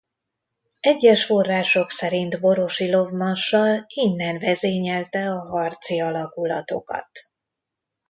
Egyes 0.79 1.25
források 1.25 1.91
szerint 1.91 2.37
Vorosilov 2.39 3.11
marsall 3.11 3.83
innen 3.87 4.39
vezényelte 4.39 5.29
a 5.29 5.39
harci 5.41 5.99
alakulatokat. 5.99 7.09